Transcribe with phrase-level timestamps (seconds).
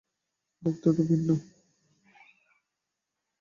[0.63, 1.29] দেখতে তো ভিন্ন।